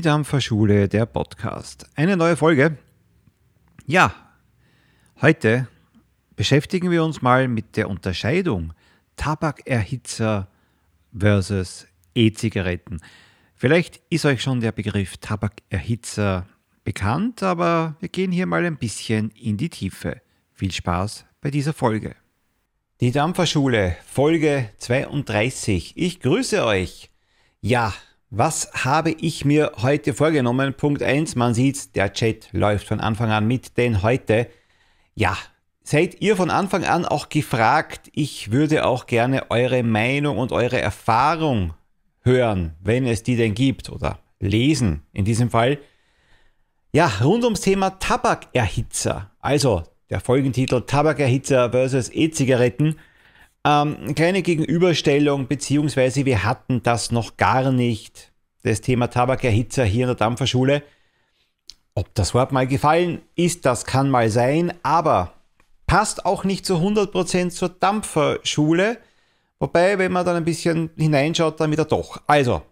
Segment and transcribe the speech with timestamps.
[0.00, 1.84] Die Dampferschule, der Podcast.
[1.94, 2.78] Eine neue Folge.
[3.84, 4.14] Ja,
[5.20, 5.68] heute
[6.36, 8.72] beschäftigen wir uns mal mit der Unterscheidung
[9.16, 10.48] Tabakerhitzer
[11.14, 13.02] versus E-Zigaretten.
[13.54, 16.46] Vielleicht ist euch schon der Begriff Tabakerhitzer
[16.82, 20.22] bekannt, aber wir gehen hier mal ein bisschen in die Tiefe.
[20.54, 22.16] Viel Spaß bei dieser Folge.
[23.02, 25.92] Die Dampferschule, Folge 32.
[25.96, 27.10] Ich grüße euch.
[27.60, 27.92] Ja,
[28.30, 30.74] was habe ich mir heute vorgenommen?
[30.74, 34.48] Punkt 1, man sieht, der Chat läuft von Anfang an mit, denn heute,
[35.14, 35.36] ja,
[35.82, 38.08] seid ihr von Anfang an auch gefragt.
[38.14, 41.74] Ich würde auch gerne eure Meinung und eure Erfahrung
[42.22, 45.78] hören, wenn es die denn gibt, oder lesen in diesem Fall.
[46.92, 49.32] Ja, rund ums Thema Tabakerhitzer.
[49.40, 52.96] Also der Folgentitel Tabakerhitzer versus E-Zigaretten.
[53.64, 60.04] Ähm, eine kleine Gegenüberstellung, beziehungsweise wir hatten das noch gar nicht, das Thema Tabakerhitzer hier
[60.04, 60.82] in der Dampferschule.
[61.94, 65.34] Ob das Wort mal gefallen ist, das kann mal sein, aber
[65.86, 68.98] passt auch nicht zu 100% zur Dampferschule.
[69.58, 72.22] Wobei, wenn man dann ein bisschen hineinschaut, dann wieder doch.
[72.26, 72.62] Also,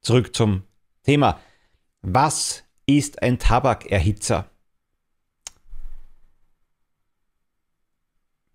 [0.00, 0.62] zurück zum
[1.02, 1.38] Thema.
[2.00, 4.48] Was ist ein Tabakerhitzer?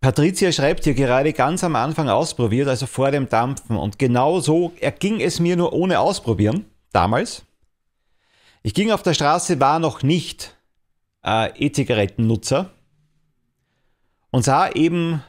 [0.01, 3.77] Patricia schreibt hier gerade ganz am Anfang ausprobiert, also vor dem Dampfen.
[3.77, 7.43] Und genau so erging es mir nur ohne Ausprobieren, damals.
[8.63, 10.57] Ich ging auf der Straße, war noch nicht
[11.23, 12.71] äh, E-Zigarettennutzer
[14.31, 15.23] und sah eben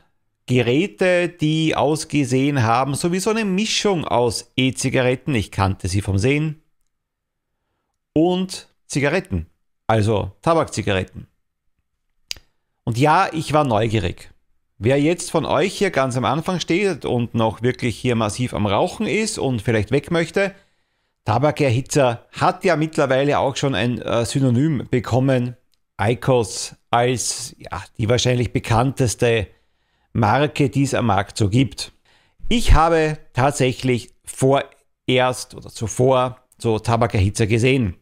[0.47, 6.19] Geräte, die ausgesehen haben, so wie so eine Mischung aus E-Zigaretten, ich kannte sie vom
[6.19, 6.63] Sehen,
[8.15, 9.47] und Zigaretten,
[9.87, 11.27] also Tabakzigaretten.
[12.85, 14.33] Und ja, ich war neugierig.
[14.85, 18.67] Wer jetzt von euch hier ganz am Anfang steht und noch wirklich hier massiv am
[18.67, 20.57] Rauchen ist und vielleicht weg möchte,
[21.25, 25.57] Tabakerhitzer hat ja mittlerweile auch schon ein äh, Synonym bekommen.
[26.01, 29.47] ICOS als ja, die wahrscheinlich bekannteste
[30.15, 31.93] Marke, die es am Markt so gibt.
[32.49, 38.02] Ich habe tatsächlich vorerst oder zuvor so Tabakerhitzer gesehen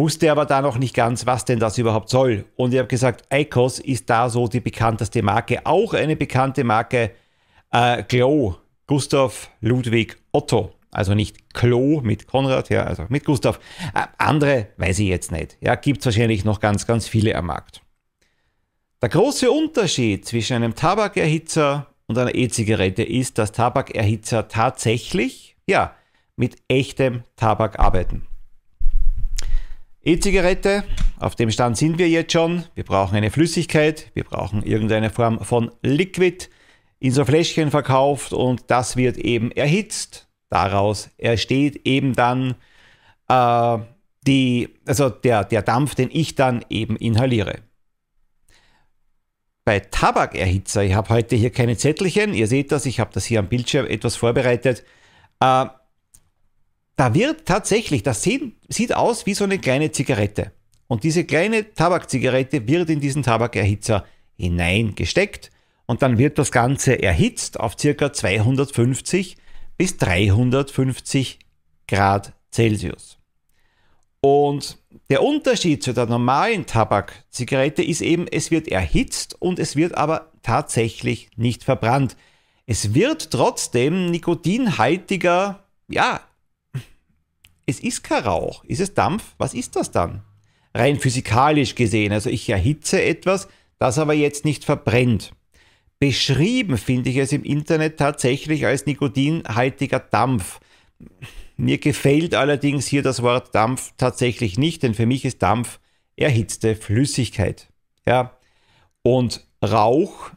[0.00, 2.46] wusste aber da noch nicht ganz, was denn das überhaupt soll.
[2.56, 5.64] Und ich habe gesagt, ICOS ist da so die bekannteste Marke.
[5.66, 7.10] Auch eine bekannte Marke,
[7.70, 8.56] äh, Glow,
[8.86, 10.72] Gustav Ludwig Otto.
[10.90, 13.60] Also nicht Klo mit Konrad, ja, also mit Gustav.
[13.94, 15.58] Äh, andere weiß ich jetzt nicht.
[15.60, 17.82] Ja, gibt es wahrscheinlich noch ganz, ganz viele am Markt.
[19.02, 25.94] Der große Unterschied zwischen einem Tabakerhitzer und einer E-Zigarette ist, dass Tabakerhitzer tatsächlich, ja,
[26.36, 28.26] mit echtem Tabak arbeiten.
[30.02, 30.84] E-Zigarette,
[31.18, 32.64] auf dem Stand sind wir jetzt schon.
[32.74, 36.48] Wir brauchen eine Flüssigkeit, wir brauchen irgendeine Form von Liquid
[37.00, 40.28] in so Fläschchen verkauft und das wird eben erhitzt.
[40.48, 42.54] Daraus entsteht eben dann
[43.28, 43.78] äh,
[44.26, 47.58] die, also der, der Dampf, den ich dann eben inhaliere.
[49.66, 53.38] Bei Tabakerhitzer, ich habe heute hier keine Zettelchen, ihr seht das, ich habe das hier
[53.38, 54.82] am Bildschirm etwas vorbereitet.
[55.40, 55.66] Äh,
[57.00, 60.52] da wird tatsächlich, das sieht, sieht aus wie so eine kleine Zigarette.
[60.86, 64.04] Und diese kleine Tabakzigarette wird in diesen Tabakerhitzer
[64.36, 65.50] hineingesteckt
[65.86, 68.12] und dann wird das Ganze erhitzt auf ca.
[68.12, 69.38] 250
[69.78, 71.38] bis 350
[71.88, 73.16] Grad Celsius.
[74.20, 74.76] Und
[75.08, 80.32] der Unterschied zu der normalen Tabakzigarette ist eben, es wird erhitzt und es wird aber
[80.42, 82.18] tatsächlich nicht verbrannt.
[82.66, 86.20] Es wird trotzdem nikotinhaltiger, ja,
[87.70, 88.64] es ist kein Rauch.
[88.64, 89.34] Ist es Dampf?
[89.38, 90.22] Was ist das dann?
[90.74, 92.12] Rein physikalisch gesehen.
[92.12, 93.48] Also ich erhitze etwas,
[93.78, 95.32] das aber jetzt nicht verbrennt.
[95.98, 100.60] Beschrieben finde ich es im Internet tatsächlich als nikotinhaltiger Dampf.
[101.56, 105.78] Mir gefällt allerdings hier das Wort Dampf tatsächlich nicht, denn für mich ist Dampf
[106.16, 107.68] erhitzte Flüssigkeit.
[108.06, 108.36] Ja.
[109.02, 110.30] Und Rauch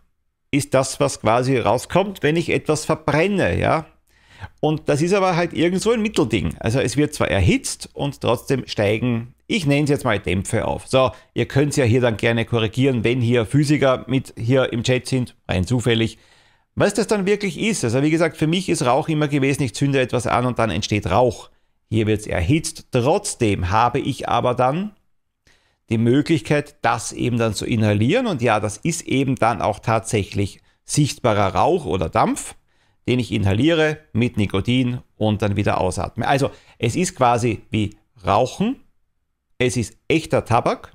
[0.51, 3.85] ist das, was quasi rauskommt, wenn ich etwas verbrenne, ja.
[4.59, 6.55] Und das ist aber halt irgend so ein Mittelding.
[6.59, 10.87] Also es wird zwar erhitzt und trotzdem steigen, ich nenne es jetzt mal Dämpfe auf.
[10.87, 14.83] So, ihr könnt es ja hier dann gerne korrigieren, wenn hier Physiker mit hier im
[14.83, 16.17] Chat sind, rein zufällig.
[16.75, 19.75] Was das dann wirklich ist, also wie gesagt, für mich ist Rauch immer gewesen, ich
[19.75, 21.49] zünde etwas an und dann entsteht Rauch.
[21.89, 22.87] Hier wird es erhitzt.
[22.91, 24.93] Trotzdem habe ich aber dann
[25.89, 28.25] die Möglichkeit, das eben dann zu inhalieren.
[28.25, 32.55] Und ja, das ist eben dann auch tatsächlich sichtbarer Rauch oder Dampf
[33.07, 36.27] den ich inhaliere mit Nikotin und dann wieder ausatme.
[36.27, 38.77] Also es ist quasi wie Rauchen,
[39.57, 40.93] es ist echter Tabak,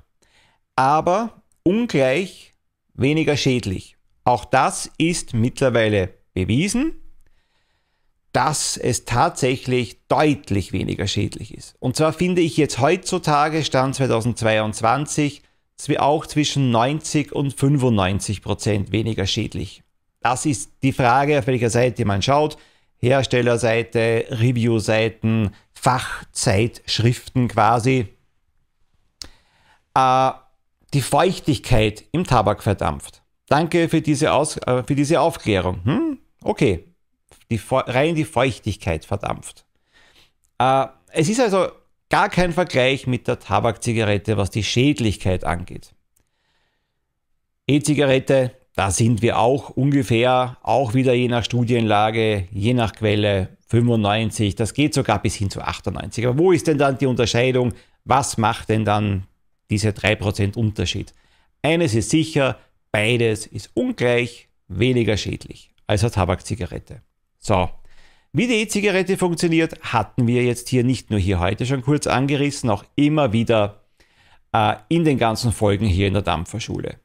[0.75, 2.53] aber ungleich
[2.93, 3.97] weniger schädlich.
[4.23, 6.93] Auch das ist mittlerweile bewiesen.
[8.31, 11.75] dass es tatsächlich deutlich weniger schädlich ist.
[11.79, 15.41] Und zwar finde ich jetzt heutzutage, Stand 2022,
[15.97, 19.81] auch zwischen 90 und 95 Prozent weniger schädlich.
[20.21, 22.57] Das ist die Frage, auf welcher Seite man schaut.
[22.97, 28.07] Herstellerseite, Reviewseiten, Fachzeitschriften quasi.
[29.95, 30.31] Äh,
[30.93, 33.21] die Feuchtigkeit im Tabak verdampft.
[33.47, 35.83] Danke für diese, Aus, äh, für diese Aufklärung.
[35.85, 36.19] Hm?
[36.43, 36.85] Okay,
[37.49, 39.65] die, rein die Feuchtigkeit verdampft.
[40.57, 41.69] Äh, es ist also
[42.09, 45.93] gar kein Vergleich mit der Tabakzigarette, was die Schädlichkeit angeht.
[47.67, 54.55] E-Zigarette, da sind wir auch ungefähr, auch wieder je nach Studienlage, je nach Quelle 95,
[54.55, 56.25] das geht sogar bis hin zu 98.
[56.25, 57.73] Aber wo ist denn dann die Unterscheidung?
[58.05, 59.25] Was macht denn dann
[59.69, 61.13] diese 3% Unterschied?
[61.61, 62.57] Eines ist sicher,
[62.93, 67.01] beides ist ungleich weniger schädlich als eine Tabakzigarette.
[67.37, 67.69] So,
[68.31, 72.69] wie die E-Zigarette funktioniert, hatten wir jetzt hier nicht nur hier heute schon kurz angerissen,
[72.69, 73.83] auch immer wieder
[74.53, 76.95] äh, in den ganzen Folgen hier in der Dampferschule.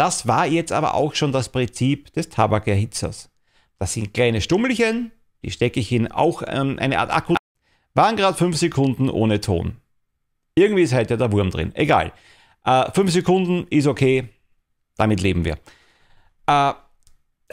[0.00, 3.28] Das war jetzt aber auch schon das Prinzip des Tabakerhitzers.
[3.78, 5.12] Das sind kleine Stummelchen,
[5.42, 7.34] die stecke ich in auch ähm, eine Art Akku.
[7.92, 9.76] Waren gerade 5 Sekunden ohne Ton.
[10.54, 11.72] Irgendwie ist heute der Wurm drin.
[11.74, 12.14] Egal.
[12.64, 14.30] 5 äh, Sekunden ist okay,
[14.96, 15.58] damit leben wir.
[16.46, 16.72] Äh,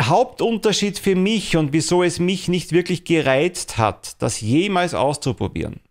[0.01, 5.81] Hauptunterschied für mich und wieso es mich nicht wirklich gereizt hat, das jemals auszuprobieren.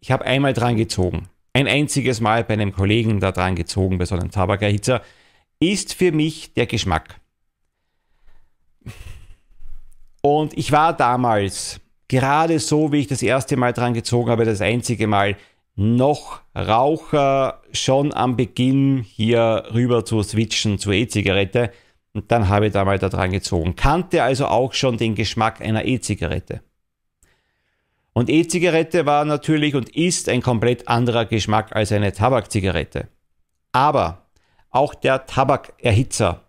[0.00, 1.30] Ich habe einmal dran gezogen.
[1.54, 5.00] Ein einziges Mal bei einem Kollegen da dran gezogen, bei so einem Tabakerhitzer,
[5.60, 7.20] ist für mich der Geschmack.
[10.20, 14.60] Und ich war damals gerade so, wie ich das erste Mal dran gezogen habe, das
[14.60, 15.36] einzige Mal,
[15.76, 21.70] noch Raucher schon am Beginn hier rüber zu switchen zur E-Zigarette.
[22.14, 23.76] Und dann habe ich da mal dran gezogen.
[23.76, 26.62] Kannte also auch schon den Geschmack einer E-Zigarette.
[28.12, 33.06] Und E-Zigarette war natürlich und ist ein komplett anderer Geschmack als eine Tabakzigarette.
[33.70, 34.26] Aber
[34.70, 36.44] auch der Tabakerhitzer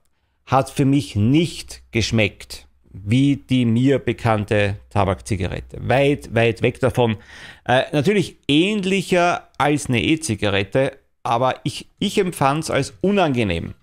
[0.45, 5.77] hat für mich nicht geschmeckt wie die mir bekannte Tabakzigarette.
[5.87, 7.17] Weit, weit weg davon.
[7.65, 13.75] Äh, natürlich ähnlicher als eine E-Zigarette, aber ich, ich empfand es als unangenehm.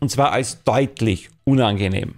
[0.00, 2.16] Und zwar als deutlich unangenehm.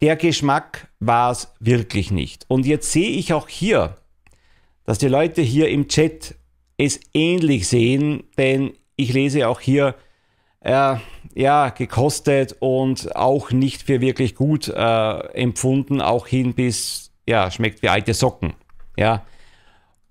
[0.00, 2.46] Der Geschmack war es wirklich nicht.
[2.48, 3.96] Und jetzt sehe ich auch hier,
[4.84, 6.36] dass die Leute hier im Chat
[6.78, 9.94] es ähnlich sehen, denn ich lese auch hier,
[10.60, 10.96] äh,
[11.34, 17.82] ja, gekostet und auch nicht für wirklich gut äh, empfunden, auch hin bis, ja, schmeckt
[17.82, 18.54] wie alte Socken.
[18.96, 19.24] Ja.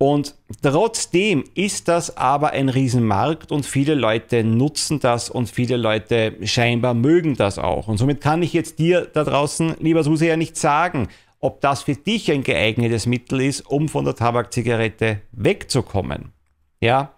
[0.01, 6.37] Und trotzdem ist das aber ein Riesenmarkt und viele Leute nutzen das und viele Leute
[6.43, 7.89] scheinbar mögen das auch.
[7.89, 11.09] Und somit kann ich jetzt dir da draußen, lieber ja nicht sagen,
[11.41, 16.31] ob das für dich ein geeignetes Mittel ist, um von der Tabakzigarette wegzukommen.
[16.79, 17.11] Ja.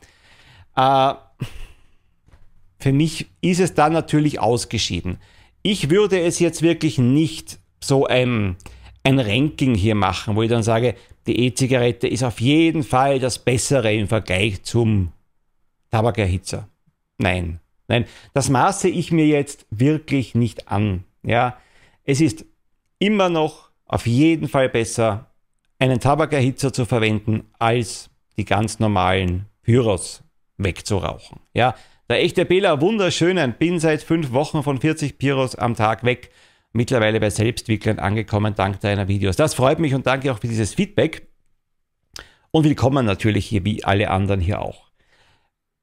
[0.76, 1.14] Äh,
[2.82, 5.18] für mich ist es dann natürlich ausgeschieden.
[5.62, 8.58] Ich würde es jetzt wirklich nicht so ein,
[9.04, 10.96] ein Ranking hier machen, wo ich dann sage,
[11.28, 15.12] die E-Zigarette ist auf jeden Fall das Bessere im Vergleich zum
[15.92, 16.68] Tabakerhitzer.
[17.20, 21.04] Nein, nein, das maße ich mir jetzt wirklich nicht an.
[21.24, 21.58] Ja,
[22.04, 22.46] es ist
[22.98, 25.28] immer noch auf jeden Fall besser,
[25.78, 30.24] einen Tabakerhitzer zu verwenden, als die ganz normalen Pyros
[30.58, 31.40] wegzurauchen.
[31.54, 31.76] Ja,
[32.12, 36.30] der echte Bela, wunderschönen, bin seit fünf Wochen von 40 Pyros am Tag weg.
[36.74, 39.38] Mittlerweile bei Selbstwicklern angekommen, dank deiner Videos.
[39.38, 41.28] Das freut mich und danke auch für dieses Feedback.
[42.52, 44.92] Und willkommen natürlich hier wie alle anderen hier auch.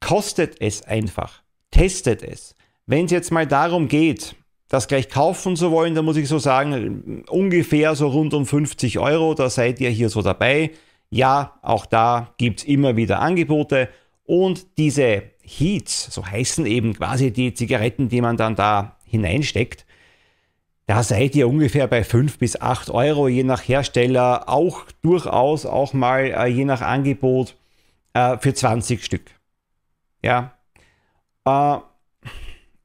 [0.01, 1.43] Kostet es einfach.
[1.71, 2.55] Testet es.
[2.85, 4.35] Wenn es jetzt mal darum geht,
[4.69, 8.99] das gleich kaufen zu wollen, dann muss ich so sagen, ungefähr so rund um 50
[8.99, 10.73] Euro, da seid ihr hier so dabei.
[11.09, 13.89] Ja, auch da gibt es immer wieder Angebote.
[14.25, 19.87] Und diese Heats, so heißen eben quasi die Zigaretten, die man dann da hineinsteckt,
[20.87, 25.93] da seid ihr ungefähr bei 5 bis 8 Euro, je nach Hersteller, auch durchaus auch
[25.93, 27.57] mal äh, je nach Angebot
[28.15, 29.31] äh, für 20 Stück.
[30.23, 30.55] Ja.
[31.45, 31.79] Äh,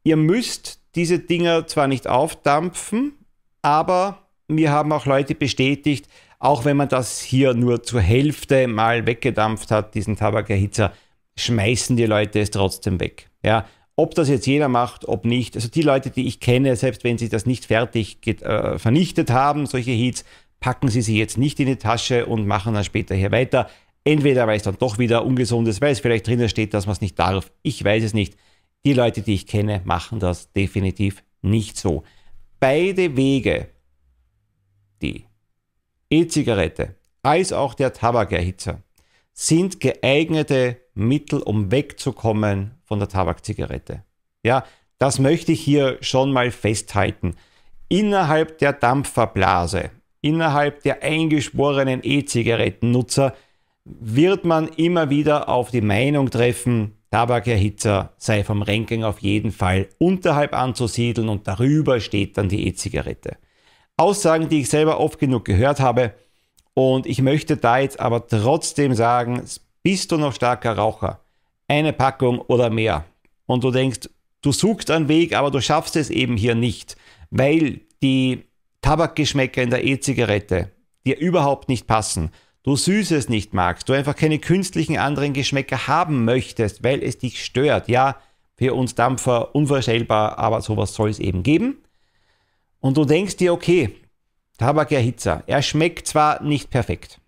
[0.03, 3.13] ihr müsst diese Dinger zwar nicht aufdampfen,
[3.61, 9.07] aber mir haben auch Leute bestätigt, auch wenn man das hier nur zur Hälfte mal
[9.07, 10.91] weggedampft hat, diesen Tabakerhitzer,
[11.37, 13.29] schmeißen die Leute es trotzdem weg.
[13.43, 15.55] Ja, ob das jetzt jeder macht, ob nicht.
[15.55, 19.65] Also die Leute, die ich kenne, selbst wenn sie das nicht fertig äh, vernichtet haben,
[19.65, 20.25] solche Heats,
[20.59, 23.69] packen sie sie jetzt nicht in die Tasche und machen dann später hier weiter.
[24.03, 26.93] Entweder weil es dann doch wieder ungesund ist, weil es vielleicht drinnen steht, dass man
[26.93, 27.51] es nicht darf.
[27.61, 28.35] Ich weiß es nicht.
[28.85, 32.03] Die Leute, die ich kenne, machen das definitiv nicht so.
[32.59, 33.69] Beide Wege,
[35.01, 35.25] die
[36.09, 38.83] E-Zigarette als auch der Tabakerhitzer
[39.33, 44.03] sind geeignete Mittel, um wegzukommen von der Tabakzigarette.
[44.43, 44.65] Ja,
[44.99, 47.35] das möchte ich hier schon mal festhalten.
[47.89, 53.33] Innerhalb der Dampferblase, innerhalb der eingeschworenen E-Zigarettennutzer
[53.85, 59.87] wird man immer wieder auf die Meinung treffen, Tabakerhitzer sei vom Ranking auf jeden Fall
[59.99, 63.37] unterhalb anzusiedeln und darüber steht dann die E-Zigarette.
[63.97, 66.13] Aussagen, die ich selber oft genug gehört habe
[66.73, 69.43] und ich möchte da jetzt aber trotzdem sagen,
[69.83, 71.19] bist du noch starker Raucher,
[71.67, 73.05] eine Packung oder mehr
[73.45, 74.09] und du denkst,
[74.41, 76.97] du suchst einen Weg, aber du schaffst es eben hier nicht,
[77.29, 78.43] weil die
[78.81, 80.71] Tabakgeschmäcker in der E-Zigarette
[81.05, 82.31] dir überhaupt nicht passen,
[82.63, 87.43] du Süßes nicht magst, du einfach keine künstlichen anderen Geschmäcker haben möchtest, weil es dich
[87.43, 87.87] stört.
[87.89, 88.17] Ja,
[88.55, 91.77] für uns Dampfer unvorstellbar, aber sowas soll es eben geben.
[92.79, 93.95] Und du denkst dir, okay,
[94.57, 97.19] Tabakerhitzer, er schmeckt zwar nicht perfekt,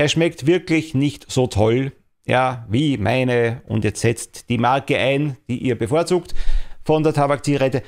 [0.00, 1.92] er schmeckt wirklich nicht so toll,
[2.24, 6.34] ja, wie meine, und jetzt setzt die Marke ein, die ihr bevorzugt
[6.84, 7.82] von der Tabakzigarette,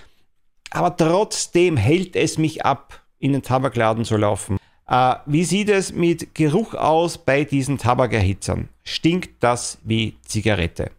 [0.70, 4.58] aber trotzdem hält es mich ab, in den Tabakladen zu laufen.
[4.86, 8.68] Äh, wie sieht es mit Geruch aus bei diesen Tabakerhitzern?
[8.84, 10.90] Stinkt das wie Zigarette?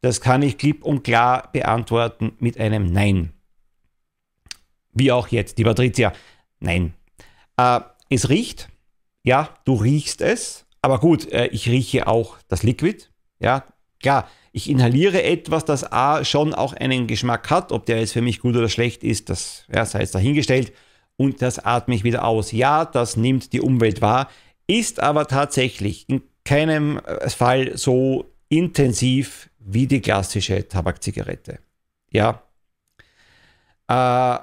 [0.00, 3.32] Das kann ich klipp und klar beantworten mit einem Nein.
[4.94, 6.12] Wie auch jetzt, die Patricia.
[6.58, 6.94] Nein.
[7.56, 8.69] Äh, es riecht.
[9.30, 10.66] Ja, du riechst es.
[10.82, 13.04] Aber gut, äh, ich rieche auch das Liquid.
[13.38, 13.64] Ja,
[14.02, 14.28] klar.
[14.50, 17.70] Ich inhaliere etwas, das A schon auch einen Geschmack hat.
[17.70, 20.72] Ob der jetzt für mich gut oder schlecht ist, das ja, sei es dahingestellt
[21.16, 22.50] und das atme ich wieder aus.
[22.50, 24.28] Ja, das nimmt die Umwelt wahr,
[24.66, 31.60] ist aber tatsächlich in keinem äh, Fall so intensiv wie die klassische Tabakzigarette.
[32.10, 32.42] Ja.
[33.86, 34.38] Äh,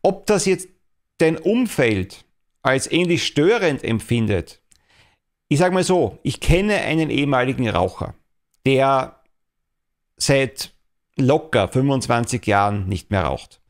[0.00, 0.70] ob das jetzt
[1.18, 2.24] dein Umfeld
[2.62, 4.60] als ähnlich störend empfindet,
[5.48, 8.14] ich sage mal so, ich kenne einen ehemaligen Raucher,
[8.64, 9.20] der
[10.16, 10.72] seit
[11.16, 13.62] locker 25 Jahren nicht mehr raucht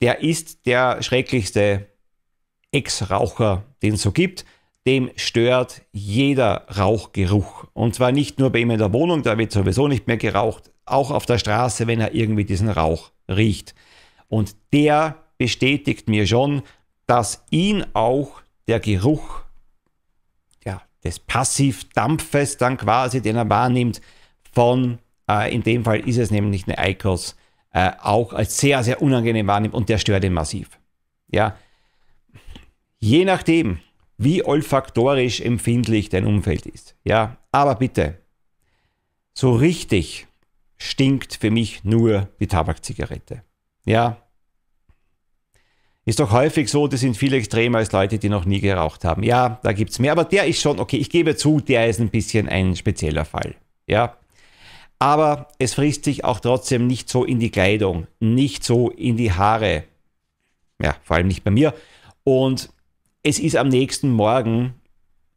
[0.00, 1.86] der ist der schrecklichste
[2.72, 4.44] Ex-Raucher, den es so gibt.
[4.86, 7.66] Dem stört jeder Rauchgeruch.
[7.74, 10.70] Und zwar nicht nur bei ihm in der Wohnung, da wird sowieso nicht mehr geraucht,
[10.86, 13.74] auch auf der Straße, wenn er irgendwie diesen Rauch riecht.
[14.28, 16.62] Und der bestätigt mir schon,
[17.08, 19.40] dass ihn auch der Geruch
[20.64, 24.00] ja, des Passivdampfes dann quasi, den er wahrnimmt,
[24.52, 24.98] von,
[25.28, 27.34] äh, in dem Fall ist es nämlich eine Eikos,
[27.72, 30.78] äh, auch als sehr, sehr unangenehm wahrnimmt und der stört ihn massiv.
[31.30, 31.56] Ja,
[32.98, 33.80] je nachdem,
[34.18, 36.94] wie olfaktorisch empfindlich dein Umfeld ist.
[37.04, 38.18] Ja, aber bitte,
[39.32, 40.26] so richtig
[40.76, 43.44] stinkt für mich nur die Tabakzigarette.
[43.86, 44.27] Ja,
[46.08, 49.22] ist doch häufig so, das sind viel extremer als Leute, die noch nie geraucht haben.
[49.22, 52.00] Ja, da gibt es mehr, aber der ist schon, okay, ich gebe zu, der ist
[52.00, 53.54] ein bisschen ein spezieller Fall.
[53.86, 54.16] Ja,
[54.98, 59.32] aber es frisst sich auch trotzdem nicht so in die Kleidung, nicht so in die
[59.32, 59.84] Haare.
[60.82, 61.74] Ja, vor allem nicht bei mir.
[62.24, 62.70] Und
[63.22, 64.74] es ist am nächsten Morgen,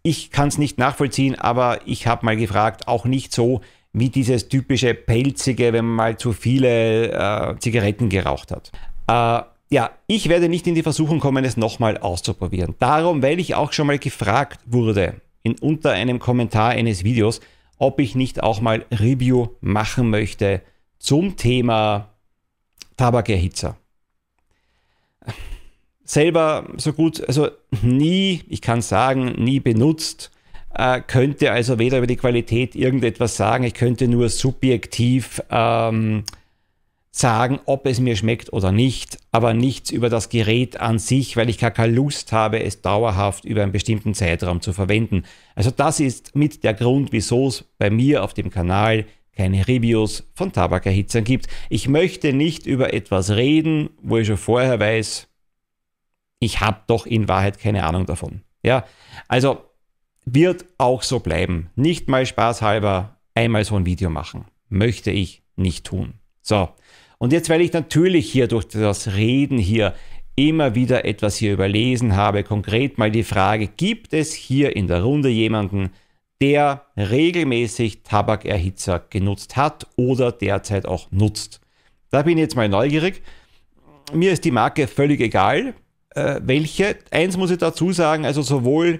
[0.03, 3.61] ich kann es nicht nachvollziehen, aber ich habe mal gefragt, auch nicht so
[3.93, 8.71] wie dieses typische pelzige, wenn man mal zu viele äh, Zigaretten geraucht hat.
[9.07, 12.75] Äh, ja, ich werde nicht in die Versuchung kommen, es nochmal auszuprobieren.
[12.79, 17.39] Darum, weil ich auch schon mal gefragt wurde, in, unter einem Kommentar eines Videos,
[17.77, 20.61] ob ich nicht auch mal Review machen möchte
[20.99, 22.09] zum Thema
[22.97, 23.77] Tabakerhitzer.
[26.03, 27.49] Selber so gut, also
[27.81, 30.31] nie, ich kann sagen, nie benutzt,
[30.75, 36.25] äh, könnte also weder über die Qualität irgendetwas sagen, ich könnte nur subjektiv ähm,
[37.11, 41.49] sagen, ob es mir schmeckt oder nicht, aber nichts über das Gerät an sich, weil
[41.49, 45.23] ich gar keine Lust habe, es dauerhaft über einen bestimmten Zeitraum zu verwenden.
[45.53, 50.29] Also das ist mit der Grund, wieso es bei mir auf dem Kanal keine Reviews
[50.35, 51.47] von Tabakerhitzern gibt.
[51.69, 55.27] Ich möchte nicht über etwas reden, wo ich schon vorher weiß,
[56.39, 58.41] ich habe doch in Wahrheit keine Ahnung davon.
[58.63, 58.85] Ja,
[59.27, 59.65] also
[60.25, 61.69] wird auch so bleiben.
[61.75, 64.45] Nicht mal spaßhalber einmal so ein Video machen.
[64.69, 66.13] Möchte ich nicht tun.
[66.41, 66.69] So,
[67.21, 69.93] und jetzt, weil ich natürlich hier durch das Reden hier
[70.35, 75.03] immer wieder etwas hier überlesen habe, konkret mal die Frage, gibt es hier in der
[75.03, 75.91] Runde jemanden,
[76.41, 81.61] der regelmäßig Tabakerhitzer genutzt hat oder derzeit auch nutzt?
[82.09, 83.21] Da bin ich jetzt mal neugierig.
[84.11, 85.75] Mir ist die Marke völlig egal,
[86.15, 86.97] äh, welche.
[87.11, 88.99] Eins muss ich dazu sagen, also sowohl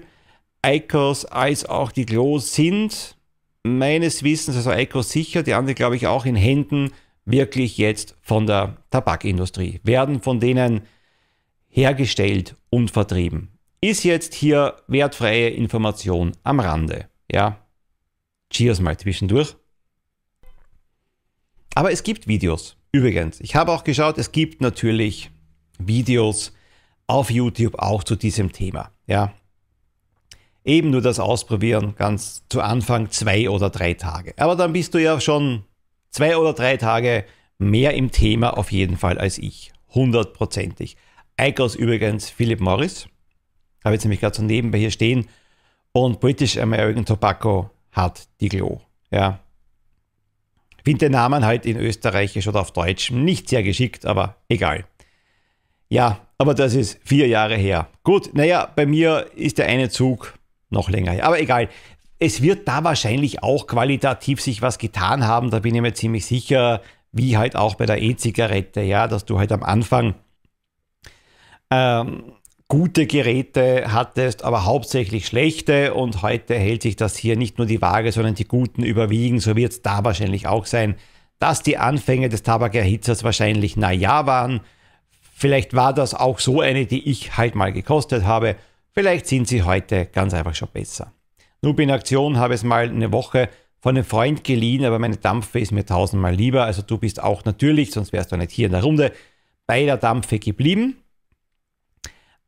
[0.64, 3.16] Icos als auch die Glow sind
[3.64, 6.92] meines Wissens, also Icos sicher, die andere glaube ich auch in Händen
[7.24, 9.80] wirklich jetzt von der Tabakindustrie?
[9.82, 10.82] Werden von denen
[11.68, 13.58] hergestellt und vertrieben.
[13.80, 17.08] Ist jetzt hier wertfreie Information am Rande.
[17.30, 17.66] Ja,
[18.50, 19.56] cheers mal zwischendurch.
[21.74, 22.76] Aber es gibt Videos.
[22.92, 25.30] Übrigens, ich habe auch geschaut, es gibt natürlich
[25.78, 26.52] Videos
[27.06, 28.92] auf YouTube auch zu diesem Thema.
[29.06, 29.32] Ja,
[30.64, 34.34] eben nur das Ausprobieren ganz zu Anfang zwei oder drei Tage.
[34.36, 35.64] Aber dann bist du ja schon
[36.12, 37.24] zwei oder drei Tage
[37.58, 39.72] mehr im Thema auf jeden Fall als ich.
[39.88, 40.96] Hundertprozentig.
[41.36, 43.08] Eikos übrigens Philip Morris.
[43.84, 45.28] Habe jetzt nämlich gerade so nebenbei hier stehen.
[45.92, 48.80] Und British American Tobacco hat die Glo.
[49.10, 49.40] Ja.
[50.84, 54.84] Finde den Namen halt in Österreichisch oder auf Deutsch nicht sehr geschickt, aber egal.
[55.88, 57.88] Ja, aber das ist vier Jahre her.
[58.02, 60.34] Gut, naja, bei mir ist der eine Zug
[60.70, 61.26] noch länger her.
[61.26, 61.68] Aber egal.
[62.24, 66.24] Es wird da wahrscheinlich auch qualitativ sich was getan haben, da bin ich mir ziemlich
[66.24, 70.14] sicher, wie halt auch bei der E-Zigarette, ja, dass du halt am Anfang
[71.70, 72.34] ähm,
[72.68, 77.82] gute Geräte hattest, aber hauptsächlich schlechte und heute hält sich das hier nicht nur die
[77.82, 80.94] Waage, sondern die guten überwiegen, so wird es da wahrscheinlich auch sein,
[81.40, 84.60] dass die Anfänge des Tabakerhitzers wahrscheinlich naja waren.
[85.34, 88.54] Vielleicht war das auch so eine, die ich halt mal gekostet habe
[88.94, 91.12] Vielleicht sind sie heute ganz einfach schon besser.
[91.64, 95.60] Noob in Aktion habe es mal eine Woche von einem Freund geliehen, aber meine Dampfe
[95.60, 96.64] ist mir tausendmal lieber.
[96.64, 99.12] Also du bist auch natürlich, sonst wärst du nicht hier in der Runde,
[99.66, 100.96] bei der Dampfe geblieben.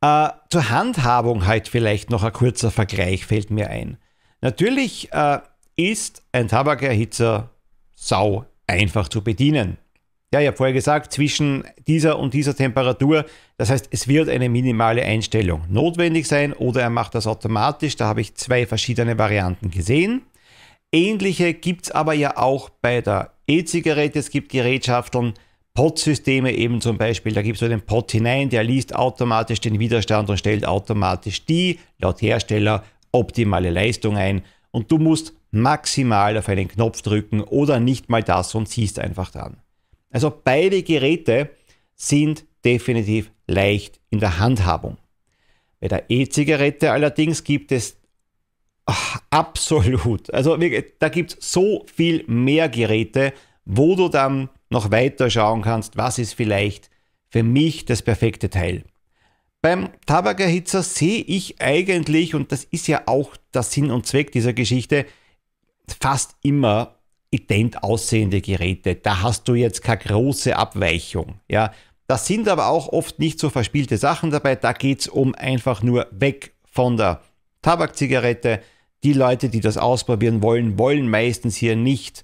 [0.01, 3.97] Äh, zur Handhabung halt vielleicht noch ein kurzer Vergleich fällt mir ein.
[4.41, 5.39] Natürlich äh,
[5.77, 7.51] ist ein Tabakerhitzer
[7.95, 9.77] sau einfach zu bedienen.
[10.35, 13.23] Ja, ich habe vorher gesagt, zwischen dieser und dieser Temperatur,
[13.55, 17.95] das heißt, es wird eine minimale Einstellung notwendig sein oder er macht das automatisch.
[17.95, 20.23] Da habe ich zwei verschiedene Varianten gesehen.
[20.91, 24.19] Ähnliche gibt es aber ja auch bei der E-Zigarette.
[24.19, 25.35] Es gibt Gerätschaften,
[25.73, 27.31] Pod-Systeme eben zum Beispiel.
[27.31, 31.45] Da gibt es so den Pod hinein, der liest automatisch den Widerstand und stellt automatisch
[31.45, 32.83] die, laut Hersteller,
[33.13, 34.41] optimale Leistung ein.
[34.71, 39.31] Und du musst maximal auf einen Knopf drücken oder nicht mal das und ziehst einfach
[39.31, 39.61] dran.
[40.09, 41.49] Also beide Geräte
[41.95, 44.97] sind definitiv leicht in der Handhabung.
[45.79, 47.97] Bei der E-Zigarette allerdings gibt es
[48.85, 50.57] ach, absolut, also
[50.99, 53.33] da gibt es so viel mehr Geräte,
[53.65, 56.89] wo du dann noch weiter schauen kannst, was ist vielleicht
[57.29, 58.83] für mich das perfekte Teil.
[59.61, 64.53] Beim Tabakerhitzer sehe ich eigentlich, und das ist ja auch der Sinn und Zweck dieser
[64.53, 65.05] Geschichte,
[65.99, 66.99] fast immer
[67.31, 68.95] ident aussehende Geräte.
[68.95, 71.39] Da hast du jetzt keine große Abweichung.
[71.49, 71.71] Ja,
[72.07, 74.55] das sind aber auch oft nicht so verspielte Sachen dabei.
[74.55, 77.21] Da geht es um einfach nur weg von der
[77.61, 78.61] Tabakzigarette.
[79.03, 82.23] Die Leute, die das ausprobieren wollen, wollen meistens hier nicht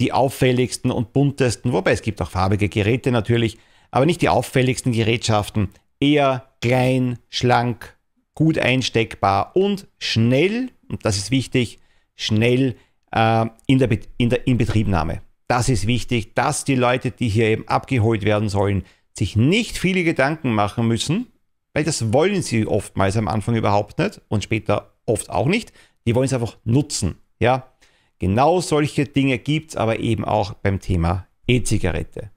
[0.00, 3.58] die auffälligsten und buntesten, wobei es gibt auch farbige Geräte natürlich,
[3.90, 5.68] aber nicht die auffälligsten Gerätschaften.
[6.00, 7.96] Eher klein, schlank,
[8.34, 11.78] gut einsteckbar und schnell, und das ist wichtig,
[12.16, 12.76] schnell
[13.12, 15.22] äh, in der, in der Inbetriebnahme.
[15.46, 18.84] Das ist wichtig, dass die Leute, die hier eben abgeholt werden sollen,
[19.16, 21.26] sich nicht viele Gedanken machen müssen,
[21.74, 25.72] weil das wollen sie oftmals am Anfang überhaupt nicht und später oft auch nicht.
[26.06, 27.16] Die wollen es einfach nutzen.
[27.38, 27.72] Ja,
[28.18, 32.30] genau solche Dinge gibt es aber eben auch beim Thema E-Zigarette.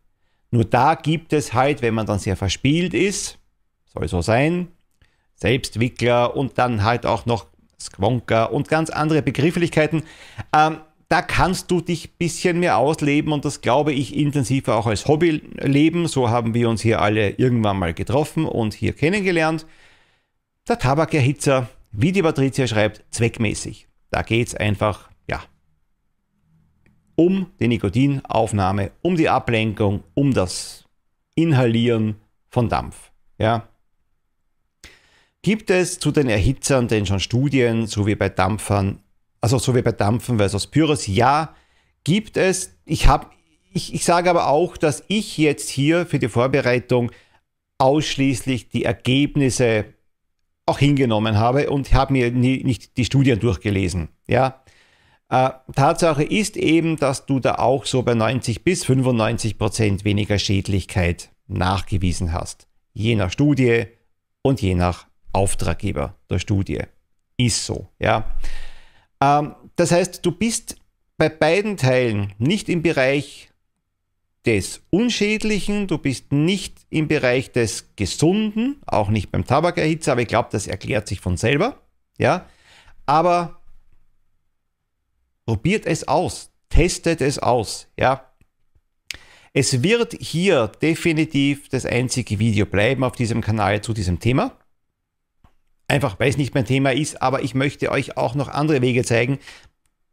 [0.51, 3.39] Nur da gibt es halt, wenn man dann sehr verspielt ist,
[3.85, 4.67] soll so sein,
[5.35, 7.47] Selbstwickler und dann halt auch noch
[7.83, 10.03] Squonka und ganz andere Begrifflichkeiten.
[10.55, 10.77] Ähm,
[11.09, 15.07] da kannst du dich ein bisschen mehr ausleben und das glaube ich intensiver auch als
[15.07, 16.07] Hobby leben.
[16.07, 19.67] So haben wir uns hier alle irgendwann mal getroffen und hier kennengelernt.
[20.67, 23.87] Der Tabakerhitzer, wie die Patricia schreibt, zweckmäßig.
[24.09, 25.43] Da geht es einfach, ja,
[27.15, 30.85] um die Nikotinaufnahme, um die Ablenkung, um das
[31.35, 32.15] Inhalieren
[32.49, 33.11] von Dampf.
[33.37, 33.67] Ja,
[35.43, 39.03] Gibt es zu den Erhitzern denn schon Studien, so wie bei Dampfern,
[39.41, 41.05] also so wie bei Dampfen versus Pyros?
[41.05, 41.53] Ja,
[42.05, 42.77] gibt es.
[42.85, 43.33] Ich, hab,
[43.73, 47.11] ich, ich sage aber auch, dass ich jetzt hier für die Vorbereitung
[47.77, 49.85] ausschließlich die Ergebnisse
[50.65, 54.07] auch hingenommen habe und habe mir nie, nicht die Studien durchgelesen.
[54.27, 54.63] Ja,
[55.27, 60.39] äh, Tatsache ist eben, dass du da auch so bei 90 bis 95 Prozent weniger
[60.39, 62.67] Schädlichkeit nachgewiesen hast.
[62.93, 63.87] Je nach Studie
[64.41, 66.81] und je nach Auftraggeber der Studie.
[67.37, 68.35] Ist so, ja.
[69.21, 70.77] Ähm, das heißt, du bist
[71.17, 73.49] bei beiden Teilen nicht im Bereich
[74.45, 80.27] des Unschädlichen, du bist nicht im Bereich des Gesunden, auch nicht beim Tabakerhitzer, aber ich
[80.27, 81.81] glaube, das erklärt sich von selber,
[82.17, 82.47] ja.
[83.05, 83.61] Aber
[85.45, 88.29] probiert es aus, testet es aus, ja.
[89.53, 94.57] Es wird hier definitiv das einzige Video bleiben auf diesem Kanal zu diesem Thema.
[95.93, 99.03] Einfach weil es nicht mein Thema ist, aber ich möchte euch auch noch andere Wege
[99.03, 99.37] zeigen,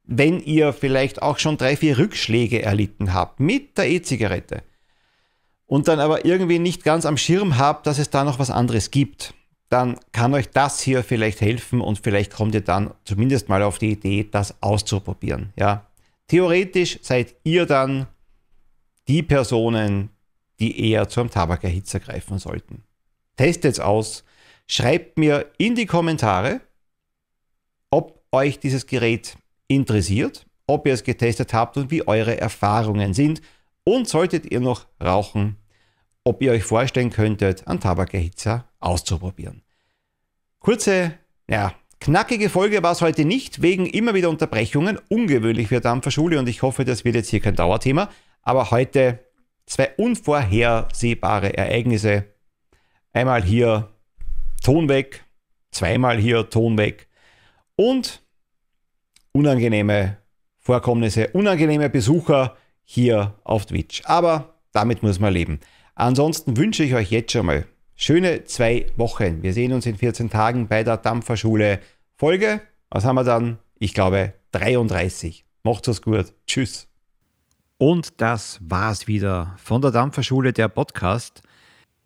[0.04, 4.62] wenn ihr vielleicht auch schon drei, vier Rückschläge erlitten habt mit der E-Zigarette
[5.64, 8.90] und dann aber irgendwie nicht ganz am Schirm habt, dass es da noch was anderes
[8.90, 9.32] gibt,
[9.70, 13.78] dann kann euch das hier vielleicht helfen und vielleicht kommt ihr dann zumindest mal auf
[13.78, 15.54] die Idee, das auszuprobieren.
[15.56, 15.86] Ja?
[16.28, 18.06] Theoretisch seid ihr dann
[19.08, 20.10] die Personen,
[20.58, 22.82] die eher zum Tabakerhitzer greifen sollten.
[23.38, 24.24] Testet es aus,
[24.70, 26.60] schreibt mir in die Kommentare,
[27.90, 33.42] ob euch dieses Gerät interessiert, ob ihr es getestet habt und wie eure Erfahrungen sind.
[33.82, 35.56] Und solltet ihr noch rauchen,
[36.22, 39.62] ob ihr euch vorstellen könntet, einen Tabakerhitzer auszuprobieren.
[40.60, 41.14] Kurze,
[41.48, 45.00] ja, knackige Folge war es heute nicht, wegen immer wieder Unterbrechungen.
[45.08, 48.08] Ungewöhnlich für Dampferschule und ich hoffe, das wird jetzt hier kein Dauerthema.
[48.42, 49.18] Aber heute
[49.66, 52.26] zwei unvorhersehbare Ereignisse.
[53.12, 53.88] Einmal hier
[54.62, 55.24] Ton weg,
[55.70, 57.08] zweimal hier Ton weg
[57.76, 58.22] und
[59.32, 60.18] unangenehme
[60.58, 64.02] Vorkommnisse, unangenehme Besucher hier auf Twitch.
[64.04, 65.60] Aber damit muss man leben.
[65.94, 69.42] Ansonsten wünsche ich euch jetzt schon mal schöne zwei Wochen.
[69.42, 71.80] Wir sehen uns in 14 Tagen bei der Dampferschule
[72.16, 72.60] Folge.
[72.90, 73.58] Was haben wir dann?
[73.78, 75.44] Ich glaube 33.
[75.62, 76.32] Macht's es gut.
[76.46, 76.88] Tschüss.
[77.78, 81.42] Und das war's wieder von der Dampferschule der Podcast.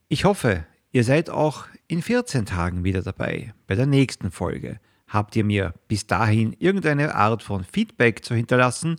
[0.09, 4.81] Ich hoffe, ihr seid auch in 14 Tagen wieder dabei bei der nächsten Folge.
[5.09, 8.97] Habt ihr mir bis dahin irgendeine Art von Feedback zu hinterlassen?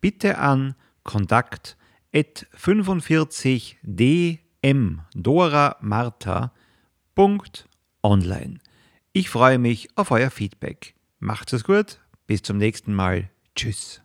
[0.00, 1.76] Bitte an kontakt
[2.14, 4.38] 45dm
[5.14, 6.54] Dora Martha
[8.02, 8.58] online.
[9.12, 10.94] Ich freue mich auf euer Feedback.
[11.18, 13.30] Macht es gut, bis zum nächsten Mal.
[13.56, 14.00] Tschüss.